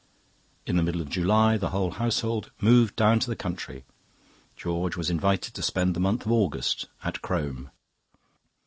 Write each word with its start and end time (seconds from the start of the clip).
In 0.65 0.77
the 0.77 0.81
middle 0.81 0.99
of 0.99 1.09
July 1.11 1.57
the 1.57 1.69
whole 1.69 1.91
household 1.91 2.49
moved 2.59 2.95
down 2.95 3.19
to 3.19 3.29
the 3.29 3.35
country. 3.35 3.85
George 4.57 4.97
was 4.97 5.11
invited 5.11 5.53
to 5.53 5.61
spend 5.61 5.95
the 5.95 5.99
month 5.99 6.25
of 6.25 6.31
August 6.31 6.87
at 7.03 7.21
Crome. 7.21 7.69